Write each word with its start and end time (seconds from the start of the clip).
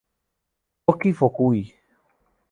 Koki 0.85 1.13
Fukui 1.17 1.59